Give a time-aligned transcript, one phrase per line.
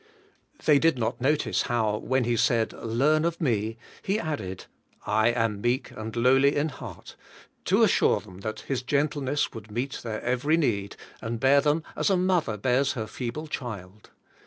[0.65, 4.65] They did not notice how, when He said, 'Learn of me,' He added,
[5.05, 7.15] 'I am meek and lowly in heart,'
[7.65, 12.09] to assure them that His gentleness would meet their every need, and bear them as
[12.09, 14.09] a mother bears her feeble child.